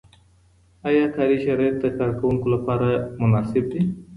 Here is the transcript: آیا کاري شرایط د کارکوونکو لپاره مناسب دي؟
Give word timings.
آیا 0.87 1.05
کاري 1.15 1.37
شرایط 1.45 1.75
د 1.83 1.85
کارکوونکو 1.99 2.47
لپاره 2.55 2.87
مناسب 3.21 3.63
دي؟ 3.71 3.81